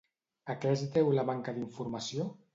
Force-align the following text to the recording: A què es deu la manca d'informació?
A 0.53 0.55
què 0.63 0.71
es 0.77 0.85
deu 0.95 1.13
la 1.19 1.27
manca 1.29 1.55
d'informació? 1.61 2.29